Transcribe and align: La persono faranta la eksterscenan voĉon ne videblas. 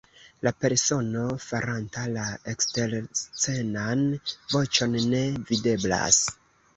La 0.45 0.51
persono 0.63 1.25
faranta 1.43 2.05
la 2.13 2.23
eksterscenan 2.53 4.01
voĉon 4.55 4.97
ne 5.13 5.21
videblas. 5.51 6.19